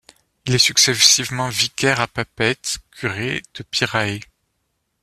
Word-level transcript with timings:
Il 0.47 0.55
est 0.55 0.57
successivement 0.57 1.49
vicaire 1.49 1.99
à 1.99 2.07
Papeete, 2.07 2.79
curé 2.89 3.43
de 3.53 3.61
Pirae. 3.61 4.21